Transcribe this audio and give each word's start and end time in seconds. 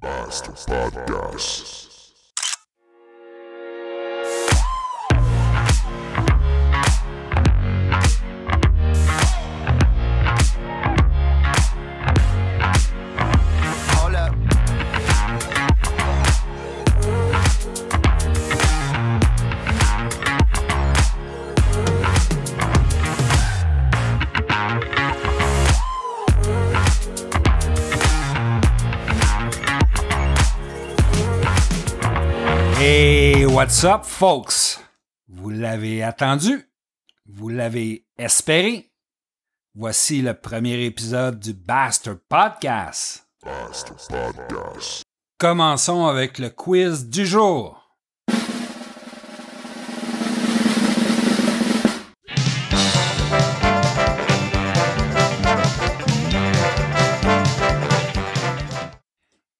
Basta 0.00 0.52
Podcast. 0.52 1.97
What's 33.58 33.82
up, 33.82 34.04
folks? 34.04 34.78
Vous 35.26 35.50
l'avez 35.50 36.00
attendu? 36.04 36.70
Vous 37.26 37.48
l'avez 37.48 38.06
espéré? 38.16 38.92
Voici 39.74 40.22
le 40.22 40.32
premier 40.34 40.84
épisode 40.84 41.40
du 41.40 41.54
Bastard 41.54 42.18
Podcast. 42.28 43.26
Basta 43.42 43.94
Podcast. 44.08 45.02
Commençons 45.40 46.06
avec 46.06 46.38
le 46.38 46.50
quiz 46.50 47.08
du 47.08 47.26
jour. 47.26 47.82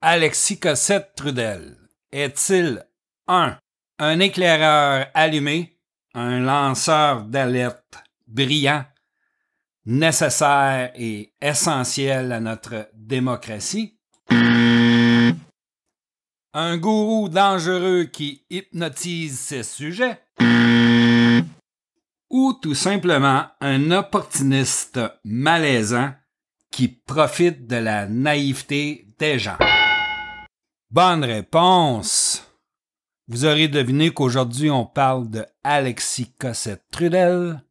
Alexis 0.00 0.60
Cossette 0.60 1.16
Trudel 1.16 1.76
est-il 2.12 2.86
1. 3.26 3.58
Un 4.02 4.18
éclaireur 4.18 5.08
allumé, 5.12 5.76
un 6.14 6.40
lanceur 6.40 7.24
d'alerte 7.24 8.02
brillant, 8.26 8.86
nécessaire 9.84 10.90
et 10.94 11.34
essentiel 11.42 12.32
à 12.32 12.40
notre 12.40 12.88
démocratie? 12.94 13.98
Un 16.54 16.78
gourou 16.78 17.28
dangereux 17.28 18.04
qui 18.04 18.46
hypnotise 18.48 19.38
ses 19.38 19.64
sujets? 19.64 20.18
Ou 22.30 22.54
tout 22.54 22.74
simplement 22.74 23.48
un 23.60 23.90
opportuniste 23.90 24.98
malaisant 25.24 26.14
qui 26.70 26.88
profite 26.88 27.66
de 27.66 27.76
la 27.76 28.06
naïveté 28.06 29.08
des 29.18 29.38
gens? 29.38 29.58
Bonne 30.90 31.22
réponse! 31.22 32.29
Vous 33.30 33.44
aurez 33.44 33.68
deviné 33.68 34.10
qu'aujourd'hui 34.10 34.72
on 34.72 34.84
parle 34.84 35.30
de 35.30 35.46
Alexis 35.62 36.32
Cossette 36.36 36.82
Trudel, 36.90 37.62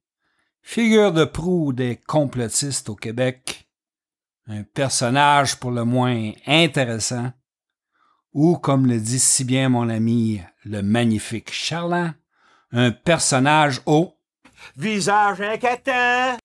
figure 0.61 1.11
de 1.11 1.25
proue 1.25 1.73
des 1.73 1.97
complotistes 1.97 2.87
au 2.87 2.95
Québec, 2.95 3.67
un 4.47 4.63
personnage 4.63 5.57
pour 5.57 5.71
le 5.71 5.83
moins 5.83 6.31
intéressant, 6.47 7.33
ou 8.31 8.55
comme 8.55 8.87
le 8.87 9.01
dit 9.01 9.19
si 9.19 9.43
bien 9.43 9.67
mon 9.67 9.89
ami 9.89 10.39
le 10.63 10.81
magnifique 10.81 11.51
Charlan, 11.51 12.13
un 12.71 12.91
personnage 12.91 13.81
au 13.85 14.13
Visage 14.77 15.41
inquiétant. 15.41 16.37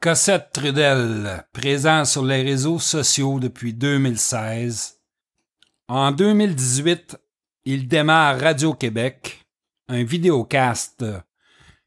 Cossette 0.00 0.52
Trudel, 0.52 1.44
présent 1.52 2.04
sur 2.04 2.24
les 2.24 2.42
réseaux 2.42 2.78
sociaux 2.78 3.40
depuis 3.40 3.74
2016. 3.74 5.00
En 5.88 6.12
2018, 6.12 7.16
il 7.64 7.88
démarre 7.88 8.40
Radio-Québec, 8.40 9.44
un 9.88 10.02
vidéocast 10.02 11.04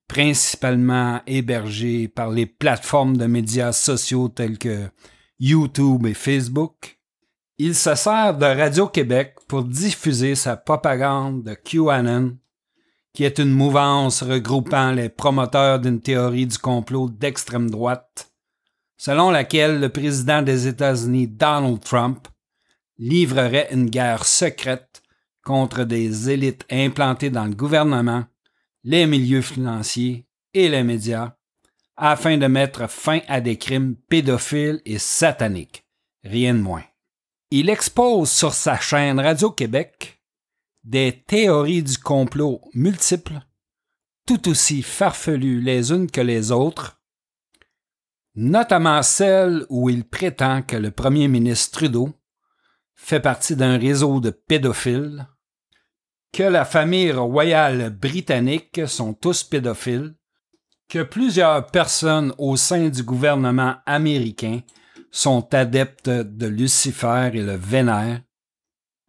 principalement 0.08 1.22
hébergé 1.26 2.08
par 2.08 2.30
les 2.30 2.45
plateformes 2.45 3.17
de 3.17 3.26
médias 3.26 3.72
sociaux 3.72 4.30
tels 4.30 4.60
que 4.60 4.89
YouTube 5.39 6.06
et 6.06 6.14
Facebook. 6.14 7.00
Il 7.58 7.73
se 7.76 7.95
sert 7.95 8.38
de 8.38 8.45
Radio-Québec 8.45 9.36
pour 9.48 9.64
diffuser 9.64 10.36
sa 10.36 10.58
propagande 10.58 11.44
de 11.44 11.56
QAnon, 11.56 12.38
qui 13.14 13.23
est 13.23 13.39
une 13.39 13.52
mouvance 13.52 14.22
regroupant 14.22 14.92
les 14.92 15.10
promoteurs 15.10 15.80
d'une 15.80 16.02
théorie 16.02 16.48
du 16.48 16.58
complot 16.58 17.10
d'extrême 17.10 17.70
droite, 17.70 18.32
selon 18.98 19.32
laquelle 19.32 19.80
le 19.80 19.89
président 19.89 20.42
des 20.42 20.67
États-Unis 20.67 21.28
Donald 21.28 21.80
Trump 21.82 22.28
livrerait 22.98 23.70
une 23.72 23.89
guerre 23.89 24.26
secrète 24.26 25.02
contre 25.43 25.83
des 25.83 26.30
élites 26.30 26.65
implantées 26.71 27.30
dans 27.30 27.45
le 27.45 27.55
gouvernement, 27.55 28.26
les 28.83 29.05
milieux 29.05 29.42
financiers 29.42 30.26
et 30.54 30.70
les 30.70 30.83
médias, 30.83 31.36
afin 31.95 32.37
de 32.37 32.48
mettre 32.48 32.89
fin 32.89 33.20
à 33.27 33.42
des 33.42 33.58
crimes 33.58 33.95
pédophiles 33.95 34.82
et 34.86 34.98
sataniques, 34.98 35.86
rien 36.23 36.53
de 36.53 36.59
moins. 36.59 36.83
Il 37.52 37.70
expose 37.70 38.32
sur 38.32 38.53
sa 38.53 38.80
chaîne 38.80 39.20
Radio-Québec 39.20 40.20
des 40.83 41.23
théories 41.27 41.83
du 41.83 41.98
complot 41.98 42.61
multiples, 42.73 43.39
tout 44.26 44.49
aussi 44.49 44.82
farfelues 44.82 45.61
les 45.61 45.92
unes 45.92 46.09
que 46.09 46.21
les 46.21 46.52
autres, 46.52 47.02
notamment 48.36 49.03
celle 49.03 49.65
où 49.70 49.89
il 49.89 50.03
prétend 50.03 50.61
que 50.61 50.76
le 50.76 50.92
premier 50.92 51.27
ministre 51.27 51.77
Trudeau 51.77 52.14
fait 52.95 53.20
partie 53.20 53.55
d'un 53.55 53.77
réseau 53.77 54.20
de 54.20 54.30
pédophiles, 54.30 55.27
que 56.33 56.44
la 56.44 56.66
famille 56.66 57.11
royale 57.11 57.92
britannique 57.92 58.82
sont 58.88 59.14
tous 59.14 59.44
pédophiles, 59.44 60.16
que 60.89 61.04
plusieurs 61.04 61.67
personnes 61.67 62.33
au 62.39 62.58
sein 62.58 62.89
du 62.89 63.04
gouvernement 63.04 63.76
américain 63.86 64.61
sont 65.11 65.54
adeptes 65.54 66.10
de 66.10 66.48
Lucifer 66.48 67.30
et 67.33 67.44
le 67.44 67.55
Vénère, 67.55 68.21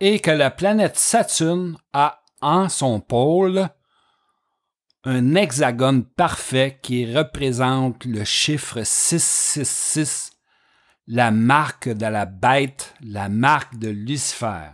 et 0.00 0.20
que 0.20 0.30
la 0.30 0.50
planète 0.50 0.98
Saturne 0.98 1.78
a 1.94 2.22
en 2.42 2.68
son 2.68 3.00
pôle 3.00 3.68
un 5.04 5.34
hexagone 5.34 6.04
parfait 6.04 6.78
qui 6.82 7.14
représente 7.14 8.04
le 8.04 8.24
chiffre 8.24 8.82
666 8.82 10.32
la 11.06 11.30
marque 11.30 11.88
de 11.88 12.06
la 12.06 12.24
bête, 12.24 12.94
la 13.02 13.28
marque 13.28 13.78
de 13.78 13.88
Lucifer. 13.88 14.70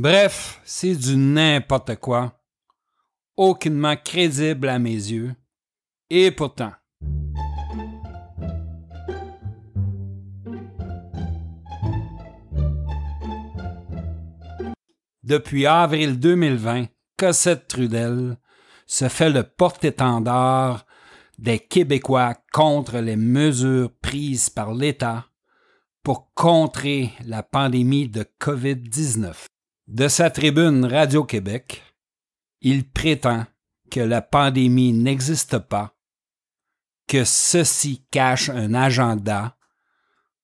Bref, 0.00 0.60
c'est 0.64 0.94
du 0.94 1.16
n'importe 1.16 1.96
quoi, 1.96 2.40
aucunement 3.36 3.96
crédible 3.96 4.68
à 4.68 4.78
mes 4.78 4.92
yeux, 4.92 5.34
et 6.08 6.30
pourtant. 6.30 6.70
Depuis 15.24 15.66
avril 15.66 16.20
2020, 16.20 16.86
Cossette 17.16 17.66
Trudel 17.66 18.36
se 18.86 19.08
fait 19.08 19.30
le 19.30 19.42
porte-étendard 19.42 20.86
des 21.38 21.58
Québécois 21.58 22.36
contre 22.52 22.98
les 22.98 23.16
mesures 23.16 23.90
prises 24.00 24.48
par 24.48 24.74
l'État 24.74 25.26
pour 26.04 26.32
contrer 26.34 27.10
la 27.26 27.42
pandémie 27.42 28.08
de 28.08 28.24
COVID-19. 28.40 29.34
De 29.88 30.06
sa 30.08 30.28
tribune 30.28 30.84
Radio-Québec, 30.84 31.82
il 32.60 32.86
prétend 32.86 33.46
que 33.90 34.00
la 34.00 34.20
pandémie 34.20 34.92
n'existe 34.92 35.56
pas, 35.56 35.96
que 37.06 37.24
ceci 37.24 38.04
cache 38.10 38.50
un 38.50 38.74
agenda 38.74 39.56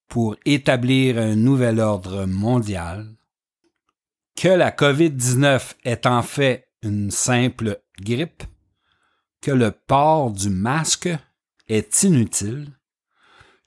pour 0.07 0.35
établir 0.45 1.19
un 1.19 1.35
nouvel 1.35 1.79
ordre 1.79 2.25
mondial, 2.25 3.15
que 4.35 4.47
la 4.47 4.71
COVID-19 4.71 5.75
est 5.83 6.07
en 6.07 6.23
fait 6.23 6.67
une 6.81 7.11
simple 7.11 7.83
grippe, 7.99 8.45
que 9.41 9.51
le 9.51 9.69
port 9.69 10.31
du 10.31 10.49
masque 10.49 11.09
est 11.67 12.01
inutile, 12.01 12.71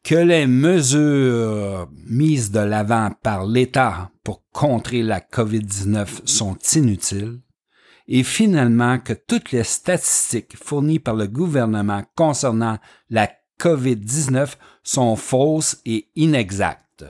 que 0.08 0.14
les 0.14 0.46
mesures 0.46 1.86
mises 2.06 2.50
de 2.50 2.60
l'avant 2.60 3.10
par 3.22 3.44
l'État 3.44 4.10
pour 4.24 4.42
contrer 4.52 5.02
la 5.02 5.20
COVID-19 5.20 6.26
sont 6.26 6.56
inutiles, 6.76 7.42
et 8.06 8.22
finalement 8.22 8.98
que 9.00 9.12
toutes 9.12 9.52
les 9.52 9.64
statistiques 9.64 10.56
fournies 10.56 10.98
par 10.98 11.14
le 11.14 11.26
gouvernement 11.26 12.04
concernant 12.14 12.78
la 13.10 13.30
COVID-19 13.60 14.54
sont 14.82 15.14
fausses 15.14 15.82
et 15.84 16.08
inexactes. 16.16 17.04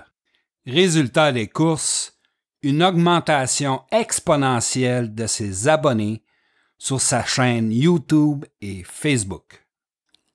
Résultat 0.67 1.31
des 1.31 1.47
courses, 1.47 2.19
une 2.63 2.83
augmentation 2.83 3.83
exponentielle 3.93 5.15
de 5.15 5.29
ses 5.29 5.69
abonnés 5.69 6.25
sur 6.79 7.01
sa 7.01 7.25
chaîne 7.25 7.71
YouTube 7.71 8.45
et 8.61 8.83
Facebook. 8.83 9.68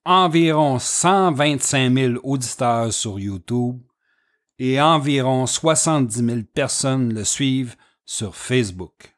Environ 0.06 0.80
125 0.80 1.94
000 1.94 2.14
auditeurs 2.24 2.92
sur 2.94 3.20
YouTube 3.20 3.82
et 4.60 4.82
environ 4.82 5.46
70 5.46 6.26
000 6.26 6.40
personnes 6.54 7.14
le 7.14 7.24
suivent 7.24 7.76
sur 8.06 8.36
Facebook. 8.36 9.16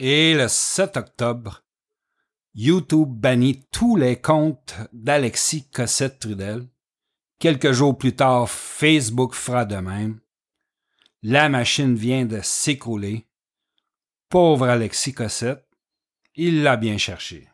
Et 0.00 0.34
le 0.34 0.46
7 0.46 0.96
octobre, 0.96 1.64
YouTube 2.54 3.08
bannit 3.08 3.64
tous 3.72 3.96
les 3.96 4.20
comptes 4.20 4.76
d'Alexis 4.92 5.68
Cossette-Trudel. 5.70 6.68
Quelques 7.40 7.72
jours 7.72 7.96
plus 7.96 8.14
tard, 8.14 8.48
Facebook 8.48 9.34
fera 9.34 9.64
de 9.64 9.76
même. 9.76 10.20
La 11.22 11.48
machine 11.48 11.94
vient 11.94 12.24
de 12.26 12.40
s'écrouler. 12.42 13.26
Pauvre 14.28 14.68
Alexis 14.68 15.14
Cossette, 15.14 15.67
il 16.38 16.62
l'a 16.62 16.76
bien 16.76 16.96
cherché. 16.96 17.48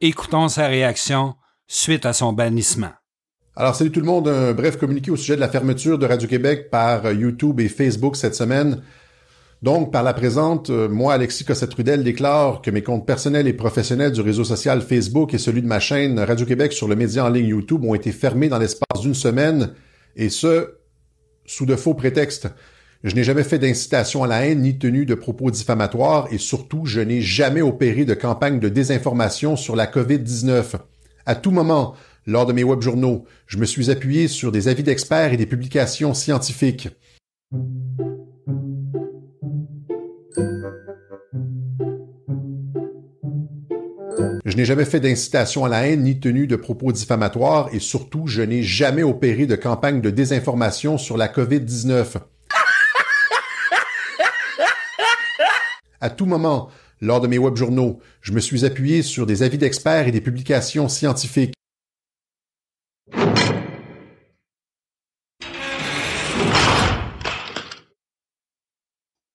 Écoutons 0.00 0.48
sa 0.48 0.66
réaction 0.66 1.36
suite 1.68 2.04
à 2.04 2.12
son 2.12 2.32
bannissement. 2.32 2.90
Alors, 3.54 3.76
salut 3.76 3.92
tout 3.92 4.00
le 4.00 4.06
monde. 4.06 4.26
Un 4.26 4.52
bref 4.52 4.76
communiqué 4.76 5.12
au 5.12 5.16
sujet 5.16 5.36
de 5.36 5.40
la 5.40 5.48
fermeture 5.48 5.98
de 5.98 6.04
Radio-Québec 6.04 6.68
par 6.68 7.10
YouTube 7.12 7.60
et 7.60 7.68
Facebook 7.68 8.16
cette 8.16 8.34
semaine. 8.34 8.82
Donc, 9.62 9.92
par 9.92 10.02
la 10.02 10.12
présente, 10.12 10.68
euh, 10.68 10.88
moi, 10.88 11.14
Alexis 11.14 11.44
Cossette-Trudel, 11.44 12.02
déclare 12.02 12.60
que 12.60 12.72
mes 12.72 12.82
comptes 12.82 13.06
personnels 13.06 13.46
et 13.46 13.52
professionnels 13.52 14.10
du 14.10 14.20
réseau 14.20 14.42
social 14.42 14.82
Facebook 14.82 15.32
et 15.32 15.38
celui 15.38 15.62
de 15.62 15.68
ma 15.68 15.78
chaîne 15.78 16.18
Radio-Québec 16.18 16.72
sur 16.72 16.88
le 16.88 16.96
média 16.96 17.24
en 17.24 17.28
ligne 17.28 17.46
YouTube 17.46 17.84
ont 17.84 17.94
été 17.94 18.10
fermés 18.10 18.48
dans 18.48 18.58
l'espace 18.58 19.00
d'une 19.00 19.14
semaine, 19.14 19.74
et 20.16 20.28
ce, 20.28 20.74
sous 21.46 21.66
de 21.66 21.76
faux 21.76 21.94
prétextes. 21.94 22.48
Je 23.04 23.14
n'ai 23.14 23.22
jamais 23.22 23.44
fait 23.44 23.58
d'incitation 23.58 24.24
à 24.24 24.26
la 24.26 24.46
haine 24.46 24.62
ni 24.62 24.78
tenu 24.78 25.04
de 25.04 25.14
propos 25.14 25.50
diffamatoires 25.50 26.26
et 26.30 26.38
surtout, 26.38 26.86
je 26.86 27.00
n'ai 27.00 27.20
jamais 27.20 27.60
opéré 27.60 28.06
de 28.06 28.14
campagne 28.14 28.60
de 28.60 28.70
désinformation 28.70 29.56
sur 29.56 29.76
la 29.76 29.86
COVID-19. 29.86 30.76
À 31.26 31.34
tout 31.34 31.50
moment, 31.50 31.94
lors 32.26 32.46
de 32.46 32.54
mes 32.54 32.64
web 32.64 32.80
journaux, 32.80 33.26
je 33.46 33.58
me 33.58 33.66
suis 33.66 33.90
appuyé 33.90 34.26
sur 34.26 34.50
des 34.52 34.68
avis 34.68 34.82
d'experts 34.82 35.34
et 35.34 35.36
des 35.36 35.44
publications 35.44 36.14
scientifiques. 36.14 36.88
Je 44.46 44.56
n'ai 44.56 44.64
jamais 44.64 44.86
fait 44.86 45.00
d'incitation 45.00 45.66
à 45.66 45.68
la 45.68 45.86
haine 45.86 46.04
ni 46.04 46.20
tenu 46.20 46.46
de 46.46 46.56
propos 46.56 46.90
diffamatoires 46.90 47.68
et 47.74 47.80
surtout, 47.80 48.26
je 48.26 48.40
n'ai 48.40 48.62
jamais 48.62 49.02
opéré 49.02 49.44
de 49.44 49.56
campagne 49.56 50.00
de 50.00 50.08
désinformation 50.08 50.96
sur 50.96 51.18
la 51.18 51.28
COVID-19. 51.28 52.16
À 56.00 56.10
tout 56.10 56.26
moment, 56.26 56.70
lors 57.00 57.20
de 57.20 57.26
mes 57.26 57.38
web 57.38 57.56
journaux, 57.56 58.00
je 58.20 58.32
me 58.32 58.40
suis 58.40 58.64
appuyé 58.64 59.02
sur 59.02 59.26
des 59.26 59.42
avis 59.42 59.58
d'experts 59.58 60.08
et 60.08 60.12
des 60.12 60.20
publications 60.20 60.88
scientifiques. 60.88 61.54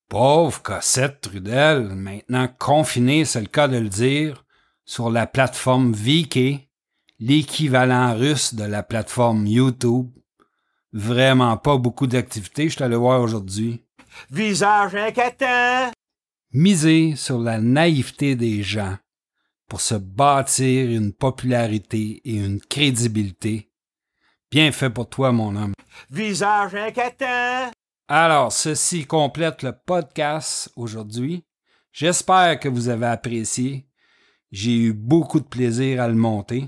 Pauvre 0.10 0.62
Cossette 0.64 1.22
Trudel, 1.22 1.96
maintenant 1.96 2.48
confiné, 2.58 3.26
c'est 3.26 3.42
le 3.42 3.48
cas 3.48 3.68
de 3.68 3.78
le 3.78 3.90
dire, 3.90 4.44
sur 4.84 5.12
la 5.12 5.28
plateforme 5.28 5.94
VK, 5.94 6.68
l'équivalent 7.20 8.16
russe 8.16 8.56
de 8.56 8.64
la 8.64 8.82
plateforme 8.82 9.46
YouTube. 9.46 10.10
Vraiment 10.92 11.58
pas 11.58 11.78
beaucoup 11.78 12.08
d'activités, 12.08 12.70
je 12.70 12.78
t'allais 12.78 12.96
voir 12.96 13.22
aujourd'hui. 13.22 13.86
Visage 14.32 14.96
inquiétant. 14.96 15.92
Miser 16.52 17.16
sur 17.16 17.38
la 17.38 17.60
naïveté 17.60 18.36
des 18.36 18.64
gens 18.64 18.98
pour 19.68 19.82
se 19.82 19.94
bâtir 19.94 20.90
une 20.90 21.14
popularité 21.14 22.22
et 22.26 22.38
une 22.38 22.60
crédibilité. 22.60 23.70
Bien 24.50 24.72
fait 24.72 24.90
pour 24.90 25.08
toi, 25.08 25.32
mon 25.32 25.56
homme. 25.56 25.74
Visage 26.10 26.74
inquiétant. 26.74 27.70
Alors, 28.08 28.52
ceci 28.52 29.06
complète 29.06 29.62
le 29.62 29.74
podcast 29.74 30.72
aujourd'hui. 30.76 31.46
J'espère 31.92 32.60
que 32.60 32.68
vous 32.68 32.90
avez 32.90 33.06
apprécié. 33.06 33.86
J'ai 34.52 34.76
eu 34.76 34.94
beaucoup 34.94 35.40
de 35.40 35.46
plaisir 35.46 36.02
à 36.02 36.08
le 36.08 36.16
monter. 36.16 36.68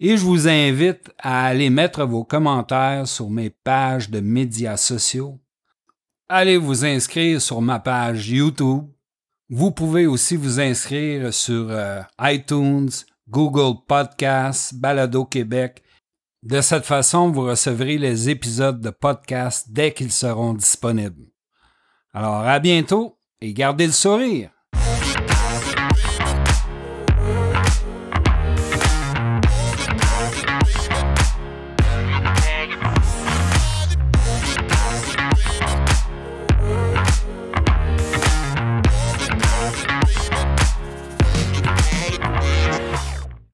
Et 0.00 0.16
je 0.16 0.24
vous 0.24 0.48
invite 0.48 1.10
à 1.18 1.44
aller 1.44 1.68
mettre 1.68 2.06
vos 2.06 2.24
commentaires 2.24 3.06
sur 3.06 3.28
mes 3.28 3.50
pages 3.50 4.08
de 4.08 4.20
médias 4.20 4.78
sociaux. 4.78 5.38
Allez 6.30 6.56
vous 6.56 6.86
inscrire 6.86 7.42
sur 7.42 7.60
ma 7.60 7.78
page 7.78 8.30
YouTube. 8.30 8.86
Vous 9.54 9.70
pouvez 9.70 10.06
aussi 10.06 10.36
vous 10.36 10.60
inscrire 10.60 11.34
sur 11.34 11.66
euh, 11.68 12.00
iTunes, 12.22 12.88
Google 13.28 13.84
Podcasts, 13.86 14.74
Balado 14.74 15.26
Québec. 15.26 15.82
De 16.42 16.62
cette 16.62 16.86
façon, 16.86 17.30
vous 17.30 17.42
recevrez 17.42 17.98
les 17.98 18.30
épisodes 18.30 18.80
de 18.80 18.88
podcast 18.88 19.66
dès 19.68 19.92
qu'ils 19.92 20.10
seront 20.10 20.54
disponibles. 20.54 21.26
Alors 22.14 22.46
à 22.46 22.58
bientôt 22.60 23.18
et 23.42 23.52
gardez 23.52 23.84
le 23.84 23.92
sourire. 23.92 24.48